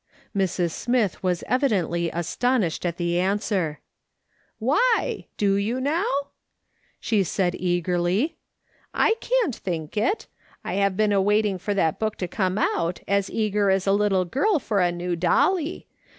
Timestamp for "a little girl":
13.85-14.57